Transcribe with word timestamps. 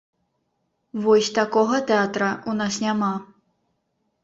Вось 1.03 1.29
такога 1.39 1.77
тэатра 1.93 2.31
ў 2.49 2.63
нас 2.65 2.73
няма! 2.87 3.13